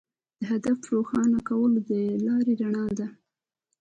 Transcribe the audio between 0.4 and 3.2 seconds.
هدف روښانه کول د لارې رڼا ده.